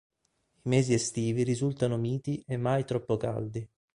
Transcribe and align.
I 0.63 0.67
mesi 0.67 0.95
estivi 0.95 1.43
risultano 1.43 1.95
miti 1.95 2.43
e 2.47 2.57
mai 2.57 2.85
troppo 2.85 3.17
caldi. 3.17 3.69